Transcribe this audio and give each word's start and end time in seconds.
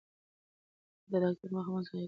د 1.09 1.11
ډاکټر 1.23 1.49
وخت 1.53 1.69
مه 1.73 1.79
ضایع 1.87 1.89
کوئ. 1.91 1.99